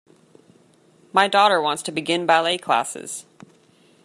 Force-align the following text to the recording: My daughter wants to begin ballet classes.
My 1.13 1.27
daughter 1.27 1.61
wants 1.61 1.83
to 1.83 1.91
begin 1.91 2.25
ballet 2.25 2.57
classes. 2.57 3.27